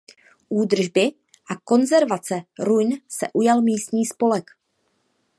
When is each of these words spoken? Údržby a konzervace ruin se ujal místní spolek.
Údržby 0.49 1.11
a 1.49 1.55
konzervace 1.63 2.41
ruin 2.59 2.97
se 3.07 3.27
ujal 3.33 3.61
místní 3.61 4.05
spolek. 4.05 4.51